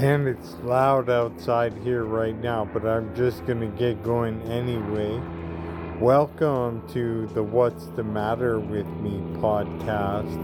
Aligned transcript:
And 0.00 0.26
it's 0.26 0.54
loud 0.64 1.08
outside 1.08 1.72
here 1.84 2.02
right 2.02 2.34
now, 2.34 2.64
but 2.64 2.84
I'm 2.84 3.14
just 3.14 3.46
gonna 3.46 3.68
get 3.68 4.02
going 4.02 4.42
anyway. 4.42 5.20
Welcome 6.00 6.82
to 6.88 7.28
the 7.28 7.44
What's 7.44 7.86
the 7.94 8.02
Matter 8.02 8.58
with 8.58 8.88
Me 8.88 9.20
podcast. 9.38 10.40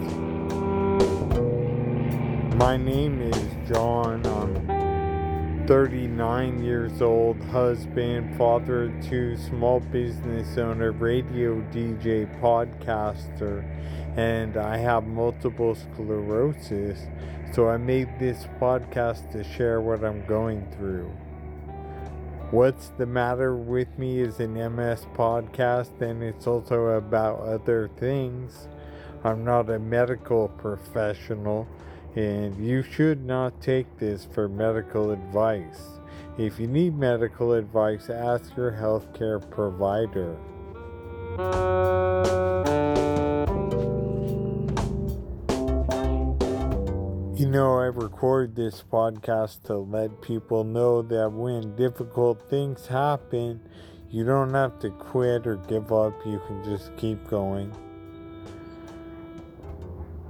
My 2.54 2.76
name 2.76 3.20
is 3.20 3.68
John. 3.68 4.24
I'm 4.24 5.66
39 5.66 6.64
years 6.64 7.02
old, 7.02 7.42
husband, 7.46 8.36
father 8.38 8.92
two, 9.02 9.36
small 9.36 9.80
business 9.80 10.58
owner, 10.58 10.92
radio 10.92 11.56
DJ, 11.72 12.24
podcaster, 12.40 13.64
and 14.20 14.58
I 14.58 14.76
have 14.76 15.06
multiple 15.06 15.74
sclerosis. 15.74 17.08
So 17.54 17.70
I 17.70 17.78
made 17.78 18.18
this 18.18 18.46
podcast 18.60 19.32
to 19.32 19.42
share 19.42 19.80
what 19.80 20.04
I'm 20.04 20.26
going 20.26 20.70
through. 20.76 21.10
What's 22.50 22.88
the 22.98 23.06
Matter 23.06 23.56
with 23.56 23.88
Me 23.98 24.20
is 24.20 24.38
an 24.40 24.54
MS 24.54 25.06
podcast, 25.14 26.02
and 26.02 26.22
it's 26.22 26.46
also 26.46 26.98
about 26.98 27.40
other 27.40 27.88
things. 27.96 28.68
I'm 29.24 29.42
not 29.42 29.70
a 29.70 29.78
medical 29.78 30.48
professional, 30.48 31.66
and 32.14 32.54
you 32.62 32.82
should 32.82 33.24
not 33.24 33.62
take 33.62 33.86
this 33.98 34.26
for 34.26 34.48
medical 34.48 35.12
advice. 35.12 36.00
If 36.36 36.60
you 36.60 36.66
need 36.66 36.94
medical 36.94 37.54
advice, 37.54 38.10
ask 38.10 38.54
your 38.54 38.72
healthcare 38.72 39.40
provider. 39.50 40.36
You 47.40 47.48
know, 47.48 47.78
I 47.78 47.86
record 47.86 48.54
this 48.54 48.84
podcast 48.92 49.62
to 49.62 49.78
let 49.78 50.20
people 50.20 50.62
know 50.62 51.00
that 51.00 51.32
when 51.32 51.74
difficult 51.74 52.50
things 52.50 52.86
happen, 52.86 53.62
you 54.10 54.26
don't 54.26 54.52
have 54.52 54.78
to 54.80 54.90
quit 54.90 55.46
or 55.46 55.56
give 55.56 55.90
up, 55.90 56.12
you 56.26 56.38
can 56.46 56.62
just 56.62 56.94
keep 56.98 57.26
going. 57.28 57.72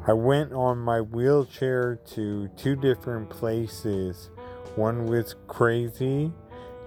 I 0.06 0.12
went 0.12 0.52
on 0.52 0.78
my 0.78 1.00
wheelchair 1.00 1.96
to 2.14 2.46
two 2.56 2.76
different 2.76 3.28
places. 3.28 4.30
One 4.76 5.06
was 5.06 5.34
crazy, 5.48 6.32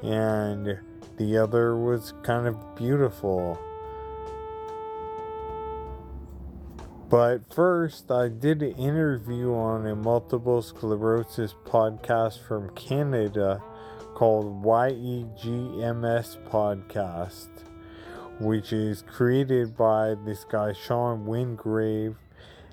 and 0.04 0.80
the 1.18 1.38
other 1.38 1.76
was 1.76 2.14
kind 2.24 2.48
of 2.48 2.78
beautiful. 2.78 3.60
But 7.14 7.54
first, 7.54 8.10
I 8.10 8.28
did 8.28 8.64
an 8.64 8.72
interview 8.72 9.54
on 9.54 9.86
a 9.86 9.96
multiple 9.96 10.64
sclerosis 10.64 11.54
podcast 11.64 12.40
from 12.40 12.74
Canada 12.74 13.62
called 14.16 14.64
YEGMS 14.64 16.44
Podcast, 16.50 17.50
which 18.40 18.74
is 18.74 19.04
created 19.04 19.78
by 19.78 20.16
this 20.26 20.44
guy, 20.44 20.74
Sean 20.74 21.28
Wingrave. 21.28 22.16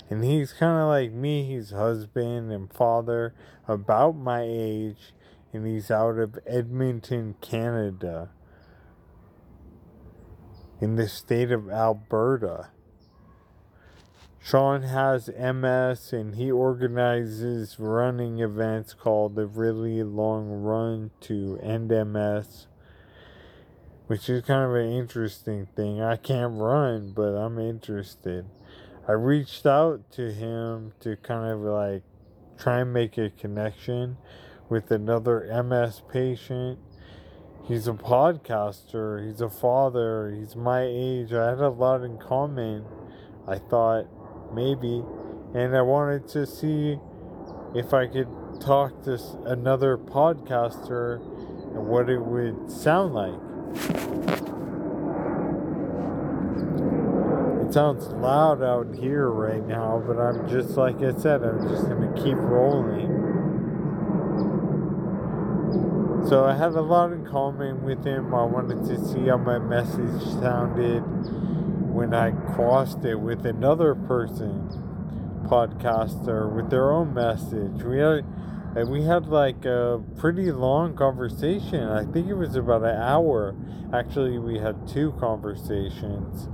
And 0.08 0.24
he's 0.24 0.54
kind 0.54 0.80
of 0.80 0.88
like 0.88 1.12
me, 1.12 1.44
he's 1.44 1.72
husband 1.72 2.50
and 2.50 2.72
father, 2.72 3.34
about 3.68 4.16
my 4.16 4.42
age, 4.42 5.12
and 5.52 5.66
he's 5.66 5.90
out 5.90 6.18
of 6.18 6.38
Edmonton, 6.46 7.34
Canada, 7.42 8.30
in 10.80 10.96
the 10.96 11.08
state 11.08 11.52
of 11.52 11.68
Alberta. 11.68 12.68
Sean 14.42 14.82
has 14.82 15.28
MS 15.28 16.14
and 16.14 16.34
he 16.34 16.50
organizes 16.50 17.78
running 17.78 18.40
events 18.40 18.94
called 18.94 19.34
the 19.34 19.46
Really 19.46 20.02
Long 20.02 20.48
Run 20.48 21.10
to 21.20 21.58
End 21.62 21.88
MS, 21.90 22.66
which 24.06 24.30
is 24.30 24.42
kind 24.42 24.64
of 24.64 24.74
an 24.74 24.90
interesting 24.90 25.68
thing. 25.76 26.00
I 26.00 26.16
can't 26.16 26.54
run, 26.54 27.12
but 27.12 27.36
I'm 27.36 27.58
interested. 27.58 28.46
I 29.06 29.12
reached 29.12 29.66
out 29.66 30.10
to 30.12 30.32
him 30.32 30.94
to 31.00 31.16
kind 31.16 31.52
of 31.52 31.60
like 31.60 32.02
try 32.58 32.80
and 32.80 32.94
make 32.94 33.18
a 33.18 33.28
connection 33.28 34.16
with 34.70 34.90
another 34.90 35.46
MS 35.62 36.00
patient. 36.10 36.78
He's 37.66 37.86
a 37.86 37.92
podcaster, 37.92 39.24
he's 39.24 39.42
a 39.42 39.50
father, 39.50 40.34
he's 40.34 40.56
my 40.56 40.82
age. 40.82 41.34
I 41.34 41.50
had 41.50 41.58
a 41.58 41.68
lot 41.68 42.02
in 42.02 42.16
common. 42.16 42.86
I 43.46 43.58
thought 43.58 44.06
maybe. 44.52 45.02
And 45.54 45.76
I 45.76 45.82
wanted 45.82 46.28
to 46.28 46.46
see 46.46 46.98
if 47.74 47.92
I 47.94 48.06
could 48.06 48.28
talk 48.60 49.02
to 49.04 49.18
another 49.46 49.96
podcaster 49.96 51.16
and 51.74 51.86
what 51.86 52.10
it 52.10 52.20
would 52.20 52.70
sound 52.70 53.14
like. 53.14 53.40
It 57.66 57.72
sounds 57.72 58.08
loud 58.08 58.62
out 58.62 58.94
here 58.96 59.28
right 59.28 59.64
now, 59.66 60.02
but 60.04 60.18
I'm 60.18 60.48
just 60.48 60.76
like 60.76 60.96
I 61.02 61.12
said, 61.16 61.42
I'm 61.42 61.68
just 61.68 61.88
gonna 61.88 62.12
keep 62.14 62.36
rolling. 62.36 63.30
So 66.28 66.44
I 66.44 66.54
had 66.56 66.72
a 66.72 66.82
lot 66.82 67.12
in 67.12 67.24
common 67.26 67.82
with 67.82 68.04
him. 68.04 68.34
I 68.34 68.44
wanted 68.44 68.84
to 68.86 69.04
see 69.08 69.28
how 69.28 69.38
my 69.38 69.58
message 69.58 70.22
sounded 70.40 71.02
when 72.00 72.14
I 72.14 72.30
crossed 72.54 73.04
it 73.04 73.16
with 73.16 73.44
another 73.44 73.94
person, 73.94 74.70
podcaster, 75.46 76.50
with 76.50 76.70
their 76.70 76.90
own 76.90 77.12
message. 77.12 77.82
We 77.82 77.98
had, 77.98 78.24
and 78.74 78.88
we 78.88 79.02
had 79.02 79.26
like 79.26 79.66
a 79.66 80.02
pretty 80.16 80.50
long 80.50 80.96
conversation. 80.96 81.86
I 81.86 82.10
think 82.10 82.26
it 82.28 82.36
was 82.36 82.56
about 82.56 82.84
an 82.84 82.96
hour. 82.96 83.54
Actually, 83.92 84.38
we 84.38 84.58
had 84.58 84.88
two 84.88 85.12
conversations 85.20 86.48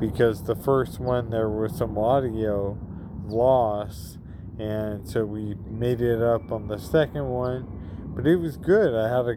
because 0.00 0.44
the 0.44 0.56
first 0.56 0.98
one 0.98 1.28
there 1.28 1.50
was 1.50 1.76
some 1.76 1.98
audio 1.98 2.78
loss, 3.26 4.16
and 4.58 5.06
so 5.06 5.26
we 5.26 5.56
made 5.68 6.00
it 6.00 6.22
up 6.22 6.50
on 6.50 6.68
the 6.68 6.78
second 6.78 7.28
one. 7.28 7.68
But 8.16 8.26
it 8.26 8.36
was 8.36 8.56
good. 8.56 8.94
I 8.94 9.14
had 9.14 9.26
a, 9.26 9.36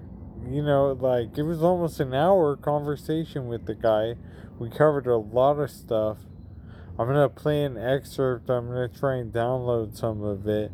you 0.49 0.63
know, 0.63 0.91
like 0.93 1.37
it 1.37 1.43
was 1.43 1.61
almost 1.61 1.99
an 1.99 2.13
hour 2.13 2.55
conversation 2.55 3.47
with 3.47 3.65
the 3.65 3.75
guy 3.75 4.15
we 4.59 4.69
covered 4.69 5.07
a 5.07 5.17
lot 5.17 5.59
of 5.59 5.69
stuff. 5.69 6.17
I'm 6.97 7.07
to 7.07 7.27
play 7.29 7.63
an 7.63 7.77
excerpt. 7.77 8.49
I'm 8.49 8.69
to 8.69 8.87
try 8.87 9.15
and 9.15 9.33
download 9.33 9.97
some 9.97 10.23
of 10.23 10.47
it. 10.47 10.71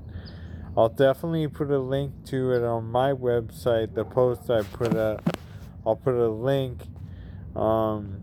I'll 0.78 0.90
definitely 0.90 1.48
put 1.48 1.72
a 1.72 1.80
link 1.80 2.26
to 2.26 2.52
it 2.52 2.64
on 2.64 2.86
my 2.86 3.14
website. 3.14 3.96
The 3.96 4.06
post 4.06 4.50
I 4.50 4.64
put 4.64 4.96
up, 4.96 5.38
I'll 5.86 5.96
put 5.96 6.14
a 6.14 6.30
link. 6.30 6.84
Um, 7.56 8.22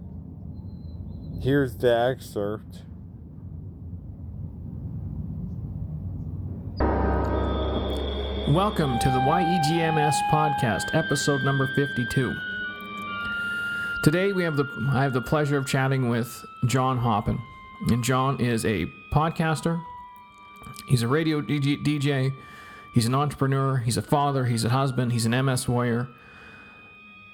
here's 1.43 1.77
the 1.77 1.97
excerpt. 1.97 2.83
Welcome 8.49 9.01
to 9.01 9.11
the 9.11 9.19
YEGMS 9.19 10.15
podcast, 10.31 10.95
episode 10.95 11.43
number 11.43 11.67
52. 11.75 12.33
Today 14.05 14.31
we 14.33 14.45
have 14.45 14.57
the 14.57 14.65
I 14.93 15.03
have 15.03 15.13
the 15.13 15.21
pleasure 15.21 15.57
of 15.57 15.67
chatting 15.67 16.09
with 16.09 16.47
John 16.65 16.97
Hoppin. 16.97 17.41
And 17.89 18.05
John 18.05 18.41
is 18.41 18.65
a 18.65 18.87
podcaster. 19.13 19.83
He's 20.87 21.03
a 21.03 21.09
radio 21.09 21.41
DJ. 21.41 22.33
He's 22.95 23.07
an 23.07 23.17
entrepreneur. 23.17 23.79
He's 23.79 23.97
a 23.97 24.03
father. 24.03 24.45
He's 24.45 24.65
a 24.65 24.69
husband. 24.69 25.11
He's 25.11 25.27
an 25.27 25.33
MS 25.45 25.69
warrior. 25.69 26.07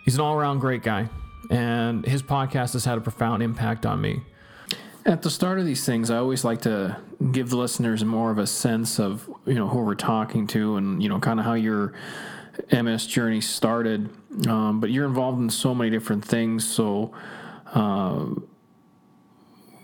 He's 0.06 0.14
an 0.14 0.22
all-around 0.22 0.60
great 0.60 0.82
guy. 0.82 1.10
And 1.50 2.06
his 2.06 2.22
podcast 2.22 2.72
has 2.72 2.86
had 2.86 2.96
a 2.96 3.02
profound 3.02 3.42
impact 3.42 3.84
on 3.84 4.00
me. 4.00 4.22
At 5.04 5.22
the 5.22 5.30
start 5.30 5.58
of 5.58 5.66
these 5.66 5.84
things, 5.84 6.10
I 6.10 6.18
always 6.18 6.44
like 6.44 6.60
to 6.62 6.96
give 7.32 7.50
the 7.50 7.56
listeners 7.56 8.04
more 8.04 8.30
of 8.30 8.38
a 8.38 8.46
sense 8.46 9.00
of, 9.00 9.28
you 9.46 9.54
know, 9.54 9.66
who 9.66 9.80
we're 9.80 9.96
talking 9.96 10.46
to 10.48 10.76
and, 10.76 11.02
you 11.02 11.08
know, 11.08 11.18
kind 11.18 11.40
of 11.40 11.46
how 11.46 11.54
your 11.54 11.92
MS 12.70 13.06
journey 13.06 13.40
started. 13.40 14.10
Um, 14.46 14.78
but 14.78 14.90
you're 14.90 15.06
involved 15.06 15.40
in 15.40 15.50
so 15.50 15.74
many 15.74 15.90
different 15.90 16.24
things. 16.24 16.68
So, 16.68 17.12
uh, 17.74 18.26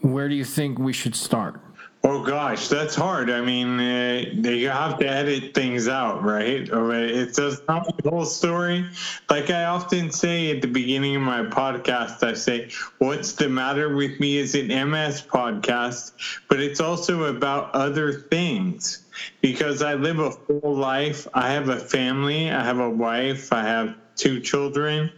where 0.03 0.29
do 0.29 0.37
you 0.37 0.45
think 0.45 0.79
we 0.79 0.93
should 0.93 1.17
start? 1.17 1.61
Oh 2.05 2.23
gosh, 2.25 2.69
that's 2.69 2.95
hard. 2.95 3.29
I 3.29 3.41
mean, 3.41 3.79
uh, 3.81 4.25
you 4.49 4.69
have 4.71 4.99
to 5.01 5.07
edit 5.09 5.53
things 5.53 5.89
out, 5.89 6.23
right? 6.23 6.69
It 6.69 7.35
does 7.35 7.61
not 7.69 7.87
the 8.03 8.11
whole 8.11 8.25
story. 8.25 8.87
Like 9.29 9.51
I 9.51 9.65
often 9.65 10.11
say 10.13 10.51
at 10.51 10.63
the 10.63 10.69
beginning 10.69 11.17
of 11.17 11.23
my 11.23 11.43
podcast, 11.43 12.23
I 12.23 12.35
say, 12.35 12.71
"What's 12.99 13.33
the 13.33 13.49
matter 13.49 13.95
with 13.95 14.19
me?" 14.21 14.39
is 14.39 14.55
an 14.55 14.71
MS 14.71 15.23
podcast, 15.23 16.13
but 16.49 16.61
it's 16.61 16.81
also 16.81 17.25
about 17.25 17.75
other 17.75 18.13
things 18.13 19.01
because 19.41 19.83
I 19.83 19.95
live 19.95 20.21
a 20.21 20.31
full 20.31 20.77
life. 20.77 21.27
I 21.35 21.51
have 21.53 21.69
a 21.69 21.79
family. 21.81 22.49
I 22.51 22.65
have 22.65 22.79
a 22.79 22.91
wife. 22.91 23.53
I 23.53 23.63
have 23.65 23.97
two 24.17 24.41
children. 24.41 25.11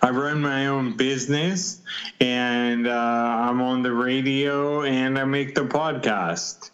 I 0.00 0.10
run 0.10 0.40
my 0.40 0.66
own 0.66 0.96
business 0.96 1.80
and 2.20 2.86
uh, 2.86 2.90
I'm 2.92 3.60
on 3.60 3.82
the 3.82 3.92
radio 3.92 4.82
and 4.82 5.18
I 5.18 5.24
make 5.24 5.54
the 5.54 5.62
podcast. 5.62 6.70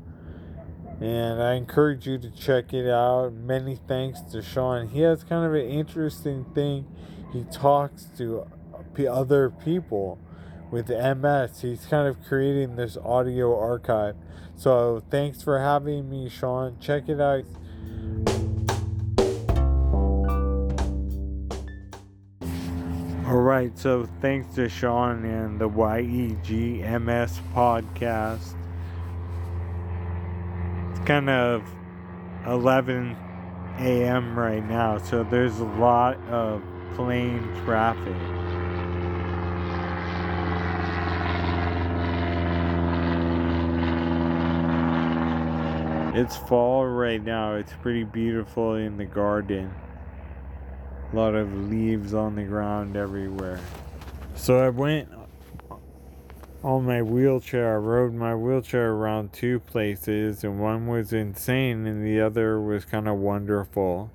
And 1.01 1.43
I 1.43 1.55
encourage 1.55 2.07
you 2.07 2.17
to 2.19 2.31
check 2.31 2.73
it 2.73 2.89
out. 2.89 3.33
Many 3.33 3.77
thanks 3.87 4.21
to 4.31 4.41
Sean. 4.41 4.87
He 4.87 5.01
has 5.01 5.25
kind 5.25 5.45
of 5.45 5.53
an 5.53 5.69
interesting 5.69 6.45
thing. 6.55 6.85
He 7.33 7.43
talks 7.51 8.05
to 8.17 8.47
other 9.05 9.49
people 9.49 10.17
with 10.71 10.88
MS. 10.89 11.61
He's 11.61 11.85
kind 11.85 12.07
of 12.07 12.23
creating 12.23 12.77
this 12.77 12.95
audio 12.97 13.57
archive. 13.57 14.15
So 14.55 15.03
thanks 15.11 15.44
for 15.44 15.59
having 15.59 16.09
me, 16.09 16.29
Sean. 16.29 16.77
Check 16.79 17.09
it 17.09 17.19
out. 17.19 17.44
All 23.27 23.41
right, 23.41 23.77
so 23.77 24.07
thanks 24.21 24.55
to 24.55 24.69
Sean 24.69 25.25
and 25.25 25.59
the 25.59 25.69
YEGMS 25.69 27.41
podcast. 27.53 28.55
It's 30.91 31.05
kind 31.05 31.29
of 31.29 31.61
11 32.45 33.17
a.m. 33.79 34.39
right 34.39 34.65
now, 34.65 34.97
so 34.97 35.23
there's 35.25 35.59
a 35.59 35.65
lot 35.65 36.17
of 36.29 36.63
plane 36.95 37.44
traffic. 37.65 38.15
It's 46.17 46.35
fall 46.35 46.83
right 46.83 47.23
now. 47.23 47.53
It's 47.53 47.73
pretty 47.73 48.03
beautiful 48.03 48.73
in 48.73 48.97
the 48.97 49.05
garden. 49.05 49.71
A 51.13 51.15
lot 51.15 51.35
of 51.35 51.69
leaves 51.69 52.15
on 52.15 52.35
the 52.35 52.41
ground 52.41 52.97
everywhere. 52.97 53.59
So 54.33 54.57
I 54.57 54.69
went 54.69 55.09
on 56.63 56.85
my 56.87 57.03
wheelchair. 57.03 57.71
I 57.71 57.77
rode 57.77 58.15
my 58.15 58.33
wheelchair 58.33 58.93
around 58.93 59.31
two 59.31 59.59
places, 59.59 60.43
and 60.43 60.59
one 60.59 60.87
was 60.87 61.13
insane, 61.13 61.85
and 61.85 62.03
the 62.03 62.19
other 62.19 62.59
was 62.59 62.83
kind 62.83 63.07
of 63.07 63.17
wonderful. 63.17 64.09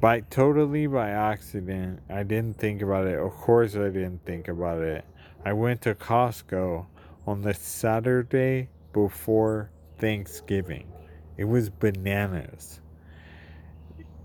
By 0.00 0.22
totally 0.22 0.88
by 0.88 1.10
accident, 1.10 2.00
I 2.10 2.24
didn't 2.24 2.58
think 2.58 2.82
about 2.82 3.06
it. 3.06 3.20
Of 3.20 3.30
course, 3.34 3.76
I 3.76 3.90
didn't 3.90 4.24
think 4.24 4.48
about 4.48 4.82
it. 4.82 5.04
I 5.44 5.52
went 5.52 5.82
to 5.82 5.94
Costco 5.94 6.86
on 7.24 7.42
the 7.42 7.54
Saturday 7.54 8.68
before 8.92 9.70
Thanksgiving. 10.00 10.90
It 11.36 11.44
was 11.44 11.68
bananas. 11.70 12.80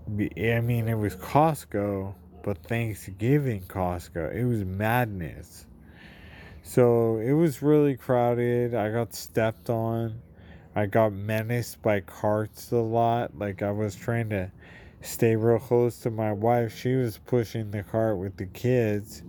I 0.08 0.60
mean, 0.60 0.88
it 0.88 0.98
was 0.98 1.16
Costco, 1.16 2.14
but 2.42 2.58
Thanksgiving 2.58 3.62
Costco. 3.62 4.34
It 4.34 4.44
was 4.44 4.64
madness. 4.64 5.66
So 6.62 7.18
it 7.18 7.32
was 7.32 7.62
really 7.62 7.96
crowded. 7.96 8.74
I 8.74 8.90
got 8.90 9.14
stepped 9.14 9.70
on. 9.70 10.20
I 10.74 10.86
got 10.86 11.12
menaced 11.12 11.82
by 11.82 12.00
carts 12.00 12.72
a 12.72 12.76
lot. 12.76 13.38
Like 13.38 13.62
I 13.62 13.70
was 13.70 13.94
trying 13.94 14.30
to 14.30 14.50
stay 15.00 15.36
real 15.36 15.58
close 15.58 15.98
to 16.00 16.10
my 16.10 16.32
wife. 16.32 16.76
She 16.76 16.94
was 16.94 17.18
pushing 17.18 17.70
the 17.70 17.82
cart 17.82 18.18
with 18.18 18.36
the 18.36 18.46
kids. 18.46 19.22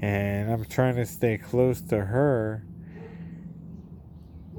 And 0.00 0.50
I'm 0.50 0.64
trying 0.64 0.96
to 0.96 1.06
stay 1.06 1.38
close 1.38 1.80
to 1.82 2.04
her 2.04 2.64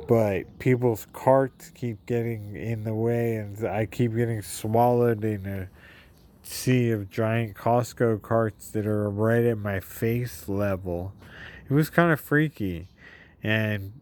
but 0.07 0.59
people's 0.59 1.05
carts 1.11 1.69
keep 1.69 2.05
getting 2.05 2.55
in 2.55 2.85
the 2.85 2.93
way 2.93 3.35
and 3.35 3.67
I 3.67 3.85
keep 3.85 4.15
getting 4.15 4.41
swallowed 4.41 5.23
in 5.23 5.45
a 5.45 5.69
sea 6.43 6.91
of 6.91 7.09
giant 7.09 7.55
Costco 7.55 8.21
carts 8.21 8.69
that 8.69 8.87
are 8.87 9.09
right 9.09 9.43
at 9.43 9.57
my 9.57 9.81
face 9.81 10.47
level. 10.47 11.13
It 11.69 11.73
was 11.73 11.89
kind 11.89 12.11
of 12.11 12.21
freaky. 12.21 12.87
And 13.43 13.93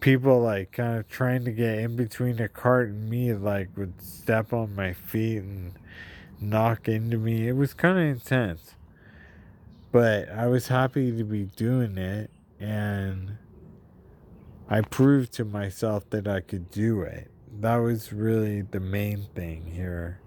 people 0.00 0.42
like 0.42 0.72
kind 0.72 0.98
of 0.98 1.08
trying 1.08 1.44
to 1.46 1.52
get 1.52 1.78
in 1.78 1.96
between 1.96 2.36
the 2.36 2.48
cart 2.48 2.88
and 2.88 3.08
me 3.08 3.32
like 3.32 3.70
would 3.76 4.02
step 4.02 4.52
on 4.52 4.74
my 4.74 4.92
feet 4.92 5.38
and 5.38 5.72
knock 6.38 6.86
into 6.86 7.16
me. 7.16 7.48
It 7.48 7.56
was 7.56 7.72
kind 7.72 7.98
of 7.98 8.04
intense. 8.04 8.74
But 9.90 10.28
I 10.28 10.48
was 10.48 10.68
happy 10.68 11.16
to 11.16 11.24
be 11.24 11.44
doing 11.44 11.96
it 11.96 12.30
and 12.60 13.38
I 14.68 14.80
proved 14.80 15.32
to 15.34 15.44
myself 15.44 16.08
that 16.10 16.26
I 16.26 16.40
could 16.40 16.70
do 16.70 17.02
it. 17.02 17.30
That 17.60 17.76
was 17.76 18.12
really 18.12 18.62
the 18.62 18.80
main 18.80 19.26
thing 19.34 19.66
here. 19.66 20.20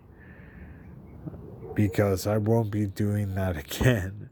Because 1.74 2.28
I 2.28 2.38
won't 2.38 2.72
be 2.72 2.86
doing 2.86 3.34
that 3.36 3.58
again. 3.82 4.30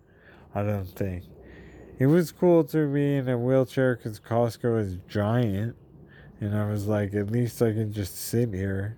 I 0.54 0.64
don't 0.64 0.86
think. 0.86 1.24
It 1.98 2.08
was 2.08 2.32
cool 2.32 2.64
to 2.66 2.92
be 2.92 3.16
in 3.16 3.30
a 3.30 3.38
wheelchair 3.38 3.96
because 3.96 4.20
Costco 4.20 4.80
is 4.80 4.98
giant. 5.08 5.76
And 6.40 6.56
I 6.56 6.70
was 6.70 6.86
like, 6.86 7.14
at 7.16 7.32
least 7.32 7.62
I 7.62 7.72
can 7.72 7.92
just 7.92 8.18
sit 8.18 8.54
here. 8.54 8.98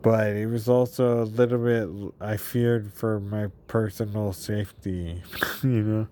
But 0.00 0.28
it 0.28 0.46
was 0.46 0.68
also 0.68 1.22
a 1.22 1.24
little 1.24 1.58
bit, 1.58 2.14
I 2.20 2.36
feared 2.36 2.92
for 2.92 3.18
my 3.20 3.48
personal 3.66 4.32
safety, 4.32 5.22
you 5.62 5.68
know? 5.68 6.08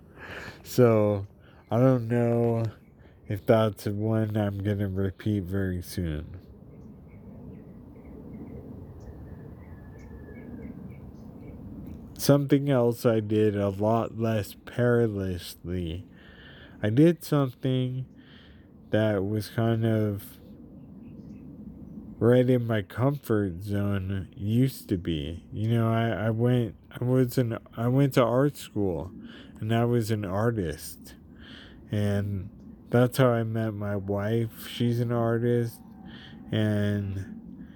So, 0.63 1.27
I 1.71 1.79
don't 1.79 2.09
know 2.09 2.65
if 3.31 3.47
that's 3.47 3.87
one 3.87 4.37
I'm 4.37 4.59
going 4.59 4.81
to 4.81 4.89
repeat 4.89 5.45
very 5.45 5.81
soon. 5.83 6.41
Something 12.19 12.69
else 12.69 13.07
I 13.07 13.21
did 13.21 13.57
a 13.57 13.69
lot 13.69 14.19
less 14.19 14.57
perilously. 14.67 16.05
I 16.83 16.91
did 16.91 17.23
something 17.23 18.05
that 18.91 19.25
was 19.25 19.49
kind 19.49 19.87
of 19.87 20.25
right 22.19 22.51
in 22.51 22.67
my 22.67 22.83
comfort 22.83 23.63
zone 23.63 24.27
used 24.37 24.89
to 24.89 24.99
be. 24.99 25.45
You 25.53 25.69
know, 25.69 25.89
I, 25.89 26.27
I 26.27 26.31
went 26.31 26.75
I 27.01 27.05
was 27.05 27.39
an 27.39 27.59
I 27.77 27.87
went 27.87 28.15
to 28.15 28.25
art 28.25 28.57
school 28.57 29.13
and 29.61 29.73
I 29.73 29.85
was 29.85 30.11
an 30.11 30.25
artist. 30.25 31.15
And 31.93 32.51
that's 32.91 33.19
how 33.19 33.29
I 33.29 33.45
met 33.45 33.73
my 33.73 33.95
wife. 33.97 34.69
She's 34.69 35.01
an 35.01 35.13
artist, 35.13 35.81
and 36.51 37.71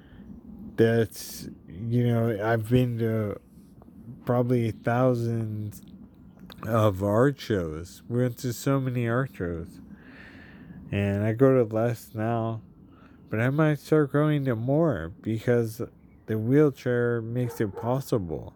that's 0.76 1.48
you 1.68 2.06
know 2.06 2.38
I've 2.42 2.68
been 2.68 2.98
to 2.98 3.40
probably 4.24 4.72
thousands 4.72 5.82
of 6.66 7.02
art 7.02 7.40
shows. 7.40 8.02
We 8.08 8.22
went 8.22 8.38
to 8.38 8.52
so 8.52 8.80
many 8.80 9.08
art 9.08 9.30
shows, 9.34 9.80
and 10.90 11.24
I 11.24 11.32
go 11.32 11.64
to 11.64 11.74
less 11.74 12.10
now, 12.12 12.60
but 13.30 13.40
I 13.40 13.50
might 13.50 13.78
start 13.78 14.12
going 14.12 14.44
to 14.46 14.56
more 14.56 15.12
because 15.22 15.80
the 16.26 16.38
wheelchair 16.38 17.22
makes 17.22 17.60
it 17.60 17.76
possible. 17.76 18.54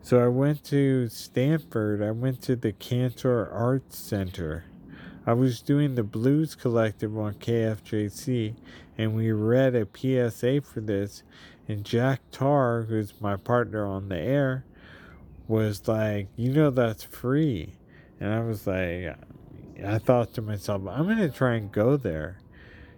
So 0.00 0.24
I 0.24 0.28
went 0.28 0.62
to 0.64 1.08
Stanford. 1.08 2.02
I 2.02 2.12
went 2.12 2.40
to 2.42 2.56
the 2.56 2.72
Cantor 2.72 3.50
Arts 3.50 3.98
Center 3.98 4.64
I 5.28 5.34
was 5.34 5.60
doing 5.60 5.94
the 5.94 6.04
Blues 6.04 6.54
Collective 6.54 7.18
on 7.18 7.34
KFJC, 7.34 8.54
and 8.96 9.14
we 9.14 9.30
read 9.30 9.74
a 9.74 9.86
PSA 9.86 10.62
for 10.62 10.80
this, 10.80 11.22
and 11.68 11.84
Jack 11.84 12.22
Tar, 12.32 12.84
who's 12.84 13.12
my 13.20 13.36
partner 13.36 13.84
on 13.84 14.08
the 14.08 14.16
air, 14.16 14.64
was 15.46 15.86
like, 15.86 16.28
You 16.34 16.54
know, 16.54 16.70
that's 16.70 17.04
free. 17.04 17.74
And 18.18 18.32
I 18.32 18.40
was 18.40 18.66
like, 18.66 19.18
I 19.84 19.98
thought 19.98 20.32
to 20.32 20.40
myself, 20.40 20.80
I'm 20.88 21.04
going 21.04 21.18
to 21.18 21.28
try 21.28 21.56
and 21.56 21.70
go 21.70 21.98
there. 21.98 22.38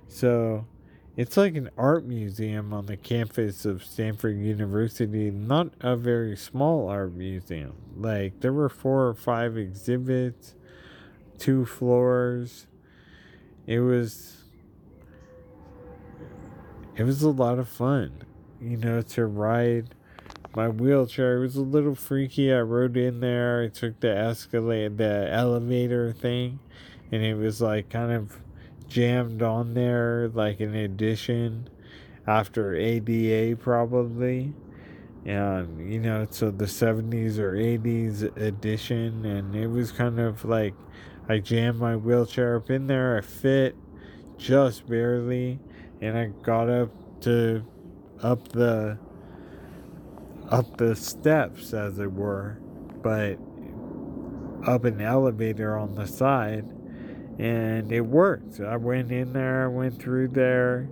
So 0.07 0.69
it's 1.17 1.37
like 1.37 1.57
an 1.57 1.71
art 1.77 2.07
museum 2.07 2.73
on 2.73 2.87
the 2.87 2.97
campus 2.97 3.65
of 3.65 3.85
Stanford 3.85 4.39
University, 4.39 5.33
not 5.33 5.73
a 5.81 5.97
very 5.97 6.37
small 6.37 6.91
art 6.91 7.13
museum. 7.13 7.75
Like, 7.97 8.39
there 8.39 8.53
were 8.53 8.69
four 8.69 9.09
or 9.09 9.15
five 9.15 9.59
exhibits 9.59 10.55
two 11.41 11.65
floors. 11.65 12.67
It 13.67 13.81
was 13.81 14.45
it 16.97 17.05
was 17.05 17.23
a 17.23 17.31
lot 17.31 17.59
of 17.59 17.69
fun, 17.69 18.25
you 18.61 18.77
know, 18.77 19.01
to 19.01 19.27
ride 19.27 19.95
my 20.55 20.69
wheelchair. 20.69 21.39
It 21.39 21.41
was 21.41 21.57
a 21.57 21.63
little 21.63 21.95
freaky. 21.95 22.53
I 22.53 22.61
rode 22.61 22.97
in 22.97 23.21
there. 23.21 23.63
I 23.63 23.69
took 23.69 24.01
the 24.01 24.15
escalator, 24.15 24.91
the 24.91 25.29
elevator 25.33 26.13
thing, 26.13 26.59
and 27.11 27.23
it 27.23 27.35
was 27.35 27.61
like 27.63 27.89
kind 27.89 28.13
of 28.13 28.37
jammed 28.87 29.43
on 29.43 29.75
there, 29.75 30.31
like 30.35 30.61
an 30.61 30.75
addition 30.75 31.71
after 32.27 32.75
ADA 32.75 33.57
probably. 33.57 34.53
And 35.25 35.93
you 35.93 36.01
know, 36.01 36.27
so 36.31 36.51
the 36.51 36.65
70s 36.65 37.39
or 37.39 37.53
80s 37.53 38.37
edition, 38.37 39.25
and 39.25 39.55
it 39.55 39.69
was 39.69 39.93
kind 39.93 40.19
of 40.19 40.45
like 40.45 40.75
I 41.29 41.39
jammed 41.39 41.79
my 41.79 41.97
wheelchair 41.97 42.57
up 42.57 42.71
in 42.71 42.87
there. 42.87 43.19
I 43.19 43.21
fit 43.21 43.77
just 44.37 44.89
barely, 44.89 45.61
and 46.01 46.17
I 46.17 46.27
got 46.43 46.69
up 46.69 46.91
to 47.23 47.65
up 48.23 48.49
the 48.49 48.99
up 50.51 50.77
the 50.79 50.97
steps, 50.97 51.73
as 51.73 51.99
it 51.99 52.13
were, 52.13 52.59
but 53.03 53.39
up 54.67 54.85
an 54.85 55.01
elevator 55.01 55.79
on 55.79 55.95
the 55.95 56.07
side, 56.07 56.65
and 57.39 57.93
it 57.93 58.01
worked. 58.01 58.61
I 58.61 58.77
went 58.77 59.13
in 59.13 59.33
there, 59.33 59.65
I 59.65 59.69
went 59.69 60.01
through 60.03 60.29
there, 60.29 60.89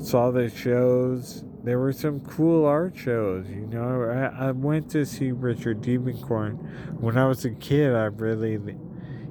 saw 0.00 0.30
the 0.30 0.48
shows. 0.48 1.44
There 1.64 1.78
were 1.80 1.92
some 1.92 2.20
cool 2.20 2.64
art 2.64 2.96
shows, 2.96 3.48
you 3.48 3.66
know. 3.66 4.04
I, 4.04 4.48
I 4.48 4.50
went 4.52 4.90
to 4.92 5.04
see 5.04 5.32
Richard 5.32 5.82
Diebenkorn. 5.82 7.00
When 7.00 7.18
I 7.18 7.26
was 7.26 7.44
a 7.44 7.50
kid, 7.50 7.94
I 7.94 8.04
really, 8.04 8.58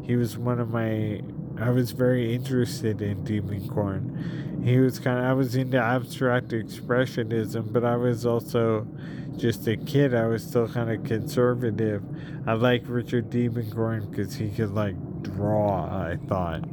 he 0.08 0.16
was 0.16 0.38
one 0.38 0.60
of 0.60 0.70
my, 0.70 1.22
I 1.60 1.70
was 1.70 1.92
very 1.92 2.34
interested 2.34 3.02
in 3.02 3.24
Diebenkorn 3.24 4.48
he 4.64 4.80
was 4.80 4.98
kind 4.98 5.20
of 5.20 5.26
i 5.26 5.32
was 5.34 5.56
into 5.56 5.78
abstract 5.78 6.48
expressionism 6.50 7.72
but 7.72 7.86
i 7.86 7.96
was 7.96 8.26
also 8.26 8.88
just 9.38 9.68
a 9.68 9.78
kid. 9.78 10.14
I 10.14 10.26
was 10.28 10.44
still 10.44 10.68
kind 10.68 10.90
of 10.92 11.04
conservative. 11.04 12.04
I 12.46 12.54
like 12.54 12.84
richard 12.88 13.30
diebenkorn 13.30 14.10
because 14.10 14.36
he 14.36 14.50
could 14.50 14.72
like 14.72 14.96
draw 15.22 15.86
i 15.86 16.18
thought. 16.28 16.64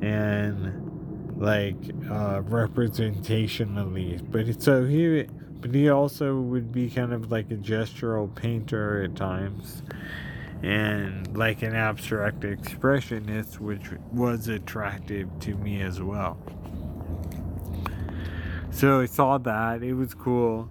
And 0.00 1.36
like 1.36 1.76
uh 2.08 2.42
representationally. 2.42 4.20
But 4.30 4.62
so 4.62 4.84
he 4.84 5.26
but 5.60 5.74
he 5.74 5.88
also 5.88 6.36
would 6.36 6.72
be 6.72 6.88
kind 6.88 7.12
of 7.12 7.32
like 7.32 7.50
a 7.50 7.56
gestural 7.56 8.32
painter 8.34 9.02
at 9.02 9.16
times 9.16 9.82
and 10.62 11.36
like 11.36 11.62
an 11.62 11.74
abstract 11.74 12.40
expressionist 12.40 13.58
which 13.58 13.90
was 14.12 14.48
attractive 14.48 15.28
to 15.38 15.54
me 15.56 15.80
as 15.80 16.00
well 16.02 16.38
so 18.78 19.00
I 19.00 19.06
saw 19.06 19.38
that. 19.38 19.82
It 19.82 19.94
was 19.94 20.14
cool. 20.14 20.70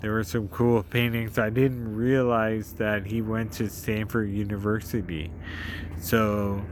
There 0.00 0.10
were 0.10 0.24
some 0.24 0.48
cool 0.48 0.82
paintings. 0.82 1.38
I 1.38 1.50
didn't 1.50 1.94
realize 1.94 2.72
that 2.74 3.06
he 3.06 3.22
went 3.22 3.52
to 3.52 3.70
Stanford 3.70 4.28
University. 4.28 5.30
So 6.00 6.64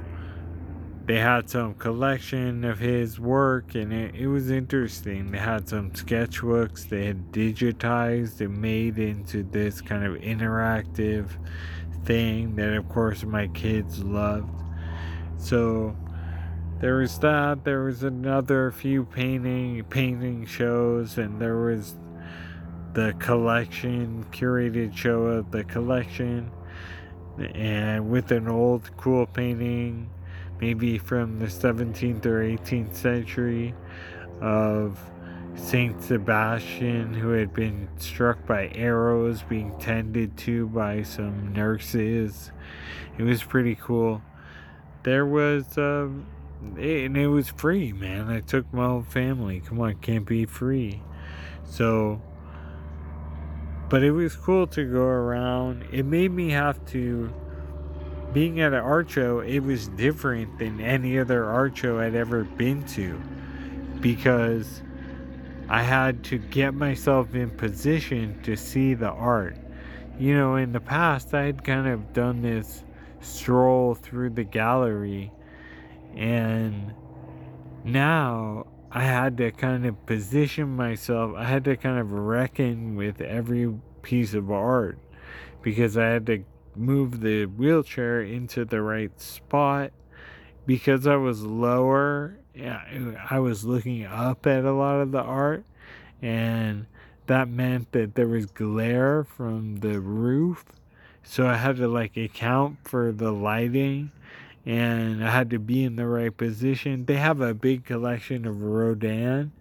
they 1.06 1.20
had 1.20 1.48
some 1.48 1.74
collection 1.74 2.64
of 2.64 2.80
his 2.80 3.20
work 3.20 3.76
and 3.76 3.92
it, 3.92 4.16
it 4.16 4.26
was 4.26 4.50
interesting. 4.50 5.30
They 5.30 5.38
had 5.38 5.68
some 5.68 5.92
sketchbooks 5.92 6.88
they 6.88 7.06
had 7.06 7.30
digitized 7.30 8.40
and 8.40 8.60
made 8.60 8.98
into 8.98 9.44
this 9.44 9.80
kind 9.80 10.04
of 10.04 10.20
interactive 10.20 11.28
thing 12.04 12.56
that 12.56 12.72
of 12.74 12.88
course 12.88 13.24
my 13.24 13.48
kids 13.48 14.02
loved. 14.02 14.50
So 15.38 15.96
there 16.80 16.96
was 16.96 17.18
that. 17.20 17.64
There 17.64 17.84
was 17.84 18.02
another 18.02 18.70
few 18.72 19.04
painting 19.04 19.84
painting 19.84 20.46
shows, 20.46 21.18
and 21.18 21.40
there 21.40 21.56
was 21.56 21.94
the 22.92 23.14
collection 23.18 24.26
curated 24.32 24.96
show 24.96 25.22
of 25.22 25.50
the 25.50 25.64
collection, 25.64 26.50
and 27.54 28.10
with 28.10 28.30
an 28.32 28.48
old 28.48 28.90
cool 28.96 29.26
painting, 29.26 30.10
maybe 30.60 30.98
from 30.98 31.38
the 31.38 31.46
17th 31.46 32.26
or 32.26 32.42
18th 32.42 32.94
century, 32.94 33.74
of 34.40 34.98
Saint 35.54 36.02
Sebastian 36.02 37.14
who 37.14 37.30
had 37.30 37.52
been 37.52 37.88
struck 37.96 38.46
by 38.46 38.70
arrows, 38.74 39.42
being 39.42 39.78
tended 39.78 40.36
to 40.38 40.66
by 40.68 41.02
some 41.02 41.52
nurses. 41.52 42.50
It 43.18 43.22
was 43.22 43.42
pretty 43.42 43.74
cool. 43.74 44.22
There 45.02 45.26
was. 45.26 45.76
Um, 45.76 46.26
and 46.78 47.16
it 47.16 47.26
was 47.26 47.48
free, 47.48 47.92
man. 47.92 48.28
I 48.28 48.40
took 48.40 48.72
my 48.72 48.86
whole 48.86 49.02
family. 49.02 49.60
Come 49.60 49.80
on, 49.80 49.96
can't 49.96 50.24
be 50.24 50.46
free. 50.46 51.02
So, 51.64 52.22
but 53.88 54.02
it 54.02 54.12
was 54.12 54.36
cool 54.36 54.66
to 54.68 54.84
go 54.84 55.02
around. 55.02 55.84
It 55.90 56.04
made 56.04 56.30
me 56.30 56.50
have 56.50 56.84
to, 56.86 57.32
being 58.32 58.60
at 58.60 58.72
an 58.72 58.78
art 58.78 59.10
show, 59.10 59.40
it 59.40 59.60
was 59.60 59.88
different 59.88 60.58
than 60.58 60.80
any 60.80 61.18
other 61.18 61.44
art 61.44 61.76
show 61.76 61.98
I'd 61.98 62.14
ever 62.14 62.44
been 62.44 62.84
to 62.88 63.20
because 64.00 64.82
I 65.72 65.82
had 65.82 66.22
to 66.24 66.36
get 66.36 66.74
myself 66.74 67.34
in 67.34 67.48
position 67.48 68.38
to 68.42 68.56
see 68.56 68.92
the 68.92 69.08
art. 69.08 69.56
You 70.18 70.34
know, 70.34 70.56
in 70.56 70.72
the 70.72 70.80
past, 70.80 71.32
I 71.32 71.44
had 71.44 71.64
kind 71.64 71.88
of 71.88 72.12
done 72.12 72.42
this 72.42 72.84
stroll 73.22 73.94
through 73.94 74.30
the 74.30 74.44
gallery 74.44 75.32
and 76.14 76.92
now 77.84 78.66
I 78.90 79.04
had 79.04 79.38
to 79.38 79.50
kind 79.50 79.86
of 79.86 80.04
position 80.04 80.76
myself, 80.76 81.34
I 81.38 81.44
had 81.44 81.64
to 81.64 81.78
kind 81.78 81.98
of 81.98 82.12
reckon 82.12 82.94
with 82.94 83.22
every 83.22 83.72
piece 84.02 84.34
of 84.34 84.50
art 84.50 84.98
because 85.62 85.96
I 85.96 86.04
had 86.04 86.26
to 86.26 86.44
move 86.76 87.22
the 87.22 87.46
wheelchair 87.46 88.20
into 88.20 88.66
the 88.66 88.82
right 88.82 89.18
spot 89.18 89.92
because 90.66 91.06
I 91.06 91.16
was 91.16 91.42
lower. 91.42 92.36
I 92.60 93.38
was 93.38 93.64
looking 93.64 94.04
up 94.04 94.46
at 94.46 94.64
a 94.64 94.72
lot 94.72 95.00
of 95.00 95.12
the 95.12 95.22
art, 95.22 95.64
and 96.20 96.86
that 97.26 97.48
meant 97.48 97.92
that 97.92 98.14
there 98.14 98.28
was 98.28 98.46
glare 98.46 99.24
from 99.24 99.76
the 99.76 100.00
roof. 100.00 100.64
So 101.22 101.46
I 101.46 101.56
had 101.56 101.76
to 101.76 101.88
like 101.88 102.16
account 102.16 102.78
for 102.84 103.12
the 103.12 103.30
lighting 103.30 104.10
and 104.64 105.24
I 105.24 105.30
had 105.30 105.50
to 105.50 105.58
be 105.58 105.84
in 105.84 105.96
the 105.96 106.06
right 106.06 106.36
position. 106.36 107.04
They 107.06 107.16
have 107.16 107.40
a 107.40 107.54
big 107.54 107.84
collection 107.84 108.46
of 108.46 108.62
Rodin, 108.62 109.52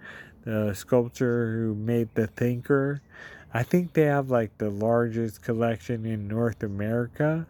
the 0.43 0.73
sculptor 0.73 1.53
who 1.53 1.75
made 1.75 2.09
the 2.13 2.27
Thinker. 2.27 3.01
I 3.53 3.63
think 3.63 3.93
they 3.93 4.03
have 4.03 4.29
like 4.29 4.57
the 4.57 4.69
largest 4.69 5.41
collection 5.41 6.05
in 6.05 6.27
North 6.27 6.63
America, 6.63 7.47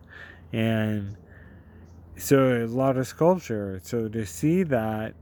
and 0.51 1.15
so 2.15 2.63
a 2.63 2.67
lot 2.67 2.97
of 2.97 3.07
sculpture. 3.07 3.79
So 3.83 4.07
to 4.07 4.25
see 4.25 4.63
that, 4.63 5.13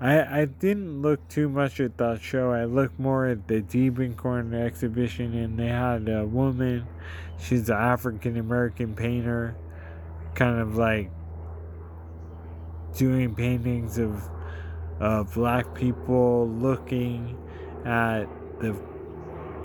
I 0.00 0.42
I 0.42 0.44
didn't 0.44 1.02
look 1.02 1.26
too 1.28 1.48
much 1.48 1.80
at 1.80 1.98
that 1.98 2.20
show. 2.20 2.52
I 2.52 2.64
looked 2.64 2.98
more 2.98 3.26
at 3.26 3.48
the 3.48 3.60
Diebenkorn 3.60 4.54
exhibition, 4.54 5.34
and 5.34 5.58
they 5.58 5.68
had 5.68 6.08
a 6.08 6.24
woman. 6.24 6.86
She's 7.38 7.68
an 7.68 7.76
African 7.76 8.36
American 8.36 8.94
painter, 8.94 9.56
kind 10.34 10.60
of 10.60 10.76
like 10.76 11.10
doing 12.96 13.34
paintings 13.34 13.98
of 13.98 14.28
of 15.00 15.34
black 15.34 15.74
people 15.74 16.48
looking 16.48 17.36
at 17.84 18.26
the 18.60 18.76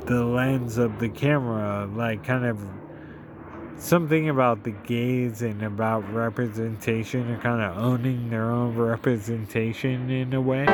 the 0.06 0.24
lens 0.24 0.78
of 0.78 1.00
the 1.00 1.10
camera, 1.10 1.86
like 1.96 2.24
kind 2.24 2.46
of 2.46 2.60
something 3.78 4.30
about 4.30 4.64
the 4.64 4.72
gaze 4.72 5.42
and 5.42 5.62
about 5.64 6.02
representation 6.14 7.28
and 7.30 7.42
kind 7.42 7.62
of 7.62 7.78
owning 7.78 8.30
their 8.30 8.52
own 8.52 8.76
representation 8.76 10.10
in 10.10 10.34
a 10.34 10.42
way. 10.42 10.66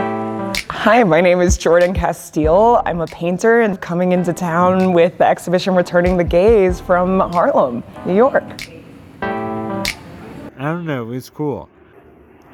Hi, 0.70 1.04
my 1.04 1.22
name 1.22 1.42
is 1.42 1.58
Jordan 1.58 1.94
Casteel. 1.94 2.82
I'm 2.86 3.02
a 3.02 3.08
painter 3.08 3.62
and 3.62 3.80
coming 3.82 4.12
into 4.12 4.34
town 4.34 4.94
with 4.94 5.18
the 5.18 5.26
exhibition 5.26 5.76
Returning 5.76 6.18
the 6.18 6.24
Gaze 6.24 6.80
from 6.80 7.20
Harlem, 7.20 7.84
New 8.06 8.16
York. 8.16 8.44
I 9.22 10.66
don't 10.66 10.86
know, 10.86 11.12
it's 11.12 11.30
cool 11.30 11.70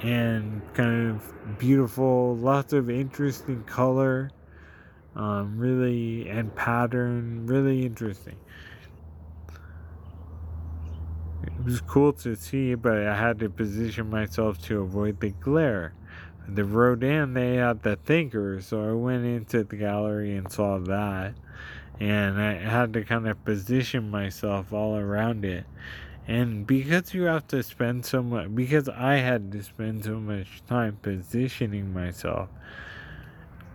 and 0.01 0.61
kind 0.73 1.09
of 1.09 1.57
beautiful, 1.57 2.35
lots 2.37 2.73
of 2.73 2.89
interesting 2.89 3.63
color, 3.63 4.29
um, 5.15 5.57
really, 5.57 6.29
and 6.29 6.53
pattern, 6.55 7.47
really 7.47 7.85
interesting. 7.85 8.35
It 11.65 11.72
was 11.72 11.81
cool 11.81 12.13
to 12.13 12.36
see, 12.36 12.75
but 12.75 12.98
I 12.98 13.15
had 13.15 13.39
to 13.39 13.50
position 13.50 14.10
myself 14.10 14.62
to 14.67 14.81
avoid 14.81 15.19
the 15.19 15.31
glare. 15.31 15.93
The 16.48 16.63
Rodin, 16.63 17.34
they 17.34 17.55
had 17.55 17.81
the 17.81 17.95
Thinker, 17.95 18.62
so 18.62 18.88
I 18.88 18.93
went 18.93 19.25
into 19.25 19.63
the 19.63 19.75
gallery 19.75 20.36
and 20.36 20.51
saw 20.51 20.77
that. 20.77 21.34
And 22.00 22.39
I 22.39 22.53
had 22.53 22.93
to 22.93 23.03
kind 23.03 23.27
of 23.27 23.43
position 23.45 24.12
myself 24.12 24.72
all 24.72 24.95
around 24.95 25.43
it 25.43 25.65
and 26.27 26.65
because 26.65 27.13
you 27.13 27.24
have 27.24 27.48
to 27.50 27.62
spend 27.62 28.05
so 28.05 28.24
much, 28.24 28.53
because 28.53 28.89
I 28.89 29.15
had 29.15 29.51
to 29.51 29.62
spend 29.62 30.05
so 30.05 30.19
much 30.19 30.63
time 30.67 30.98
positioning 31.01 31.93
myself, 31.93 32.50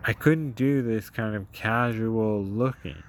I 0.04 0.12
couldn't 0.12 0.52
do 0.52 0.82
this 0.82 1.10
kind 1.10 1.36
of 1.36 1.50
casual 1.52 2.42
looking. 2.42 3.02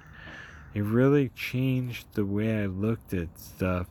it 0.74 0.82
really 0.82 1.28
changed 1.30 2.06
the 2.14 2.24
way 2.24 2.62
I 2.62 2.66
looked 2.66 3.12
at 3.12 3.36
stuff. 3.38 3.88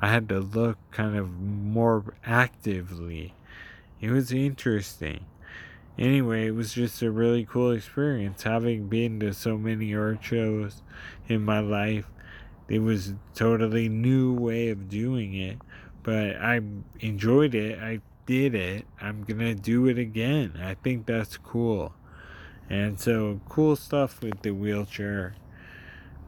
I 0.00 0.08
had 0.08 0.28
to 0.30 0.40
look 0.40 0.78
kind 0.90 1.16
of 1.16 1.38
more 1.38 2.14
actively. 2.24 3.34
It 4.00 4.10
was 4.10 4.32
interesting. 4.32 5.26
Anyway, 5.98 6.46
it 6.46 6.52
was 6.52 6.72
just 6.72 7.02
a 7.02 7.10
really 7.10 7.44
cool 7.44 7.72
experience 7.72 8.44
having 8.44 8.88
been 8.88 9.20
to 9.20 9.34
so 9.34 9.58
many 9.58 9.94
art 9.94 10.24
shows 10.24 10.82
in 11.28 11.44
my 11.44 11.60
life. 11.60 12.06
It 12.68 12.78
was 12.78 13.10
a 13.10 13.18
totally 13.34 13.88
new 13.88 14.32
way 14.32 14.70
of 14.70 14.88
doing 14.88 15.34
it, 15.34 15.58
but 16.02 16.36
I 16.36 16.60
enjoyed 17.00 17.54
it. 17.54 17.78
I 17.78 18.00
did 18.24 18.54
it. 18.54 18.86
I'm 19.00 19.24
going 19.24 19.40
to 19.40 19.54
do 19.54 19.86
it 19.88 19.98
again. 19.98 20.58
I 20.62 20.74
think 20.74 21.04
that's 21.04 21.36
cool. 21.36 21.94
And 22.70 22.98
so, 22.98 23.40
cool 23.48 23.74
stuff 23.74 24.22
with 24.22 24.42
the 24.42 24.52
wheelchair, 24.52 25.34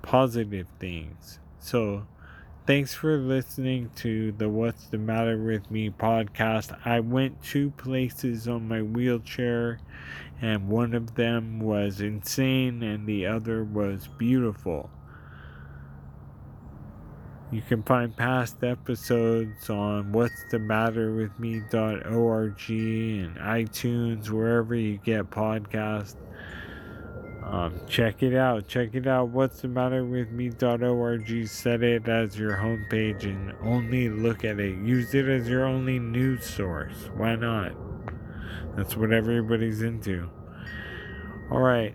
positive 0.02 0.67
things. 0.81 1.38
So, 1.61 2.07
thanks 2.66 2.95
for 2.95 3.16
listening 3.16 3.90
to 3.97 4.31
the 4.33 4.49
What's 4.49 4.87
the 4.87 4.99
Matter 4.99 5.37
with 5.37 5.69
Me 5.71 5.90
podcast. 5.90 6.76
I 6.85 7.00
went 7.00 7.42
two 7.42 7.71
places 7.71 8.47
on 8.47 8.69
my 8.69 8.83
wheelchair, 8.83 9.81
and 10.40 10.69
one 10.69 10.95
of 10.95 11.16
them 11.16 11.59
was 11.59 12.00
insane, 12.00 12.83
and 12.83 13.07
the 13.07 13.26
other 13.26 13.64
was 13.64 14.09
beautiful. 14.16 14.90
You 17.50 17.62
can 17.62 17.83
find 17.83 18.16
past 18.16 18.62
episodes 18.62 19.69
on 19.69 20.12
what's 20.12 20.45
the 20.50 20.59
matter 20.59 21.12
with 21.12 21.38
me.org 21.38 21.73
and 22.69 23.37
iTunes, 23.37 24.31
wherever 24.31 24.75
you 24.75 24.99
get 24.99 25.31
podcasts. 25.31 26.22
Um, 27.52 27.78
check 27.87 28.23
it 28.23 28.35
out. 28.35 28.66
Check 28.66 28.94
it 28.94 29.06
out. 29.06 29.28
What's 29.28 29.61
the 29.61 29.68
matter 29.68 30.06
with 30.06 30.30
me.org? 30.30 31.47
Set 31.47 31.82
it 31.82 32.09
as 32.09 32.38
your 32.38 32.56
homepage 32.56 33.25
and 33.25 33.52
only 33.62 34.09
look 34.09 34.42
at 34.42 34.59
it. 34.59 34.78
Use 34.78 35.12
it 35.14 35.28
as 35.28 35.47
your 35.50 35.66
only 35.66 35.99
news 35.99 36.47
source. 36.47 37.11
Why 37.14 37.37
not? 37.37 37.73
That's 38.75 38.97
what 38.97 39.12
everybody's 39.12 39.82
into. 39.82 40.30
All 41.50 41.61
right. 41.61 41.94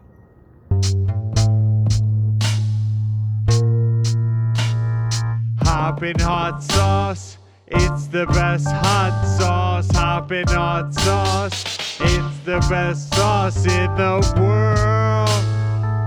Hot 6.20 6.62
sauce. 6.62 7.40
It's 7.66 8.06
the 8.08 8.28
best 8.28 8.68
hot 8.68 9.26
sauce. 9.40 9.90
Hot 9.92 10.94
sauce. 10.94 11.64
It's 12.00 12.38
the 12.46 12.64
best 12.70 13.12
sauce 13.16 13.66
in 13.66 13.96
the 13.96 14.36
world. 14.40 15.37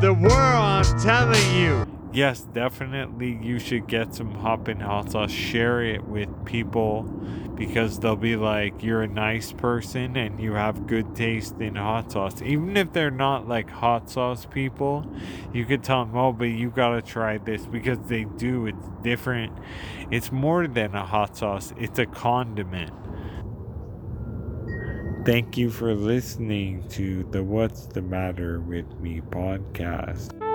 The 0.01 0.15
world, 0.15 0.33
I'm 0.33 1.01
telling 1.01 1.57
you. 1.57 1.87
Yes, 2.11 2.41
definitely 2.41 3.39
you 3.43 3.59
should 3.59 3.87
get 3.87 4.15
some 4.15 4.35
hoppin' 4.35 4.81
hot 4.81 5.13
sauce. 5.13 5.31
Share 5.31 5.83
it 5.83 6.05
with 6.05 6.29
people 6.47 7.03
because 7.55 7.99
they'll 7.99 8.17
be 8.17 8.35
like, 8.35 8.83
you're 8.83 9.03
a 9.03 9.07
nice 9.07 9.53
person 9.53 10.17
and 10.17 10.41
you 10.41 10.55
have 10.55 10.87
good 10.87 11.15
taste 11.15 11.61
in 11.61 11.75
hot 11.75 12.13
sauce. 12.13 12.41
Even 12.41 12.79
if 12.79 12.95
they're 12.95 13.11
not 13.11 13.47
like 13.47 13.69
hot 13.69 14.09
sauce 14.09 14.47
people, 14.47 15.05
you 15.53 15.67
could 15.67 15.85
tell 15.85 16.07
them, 16.07 16.17
oh, 16.17 16.33
but 16.33 16.47
you 16.47 16.71
gotta 16.71 17.03
try 17.03 17.37
this 17.37 17.67
because 17.67 17.99
they 18.09 18.25
do. 18.25 18.65
It's 18.65 18.89
different. 19.03 19.53
It's 20.11 20.33
more 20.33 20.67
than 20.67 20.95
a 20.95 21.05
hot 21.05 21.37
sauce, 21.37 21.75
it's 21.77 21.99
a 21.99 22.07
condiment. 22.07 22.93
Thank 25.25 25.59
you 25.59 25.71
for 25.71 25.95
listening 25.95 26.89
to 26.91 27.25
the 27.25 27.45
What's 27.45 27.87
the 27.87 28.01
Matter 28.01 28.59
with 28.61 28.87
Me 29.01 29.21
podcast. 29.21 30.50